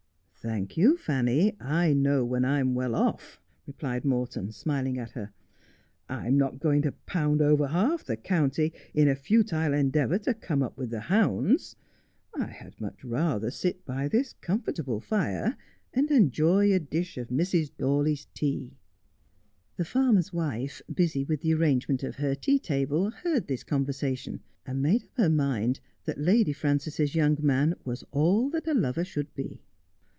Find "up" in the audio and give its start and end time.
10.63-10.75, 25.03-25.17